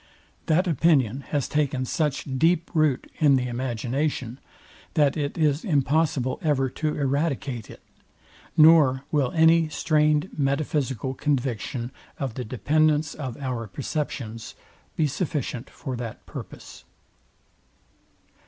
That 0.47 0.65
opinion 0.65 1.21
has 1.29 1.47
taken 1.47 1.85
such 1.85 2.23
deep 2.23 2.71
root 2.73 3.11
in 3.19 3.35
the 3.35 3.45
imagination, 3.47 4.39
that 4.95 5.15
it 5.15 5.37
is 5.37 5.63
impossible 5.63 6.39
ever 6.41 6.71
to 6.71 6.95
eradicate 6.97 7.69
it, 7.69 7.83
nor 8.57 9.03
will 9.11 9.31
any 9.33 9.69
strained 9.69 10.31
metaphysical 10.35 11.13
conviction 11.13 11.91
of 12.17 12.33
the 12.33 12.43
dependence 12.43 13.13
of 13.13 13.37
our 13.37 13.67
perceptions 13.67 14.55
be 14.95 15.05
sufficient 15.05 15.69
for 15.69 15.95
that 15.97 16.25
purpose. 16.25 16.83